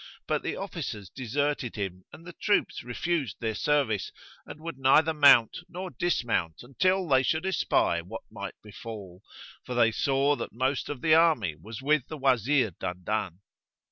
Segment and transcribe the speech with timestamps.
[0.25, 4.11] But the officers deserted him and the troops refused their service
[4.47, 9.21] and would neither mount nor dismount until they should espy what might befal,
[9.63, 13.41] for they saw that most of the army was with the Wazir Dandan.